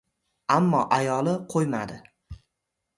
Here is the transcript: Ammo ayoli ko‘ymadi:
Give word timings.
Ammo 0.55 0.79
ayoli 0.97 1.37
ko‘ymadi: 1.55 2.03